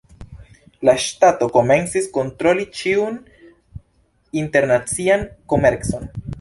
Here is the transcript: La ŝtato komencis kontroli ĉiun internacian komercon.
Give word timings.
La 0.87 0.95
ŝtato 1.03 1.47
komencis 1.57 2.07
kontroli 2.17 2.67
ĉiun 2.79 3.21
internacian 4.45 5.31
komercon. 5.55 6.13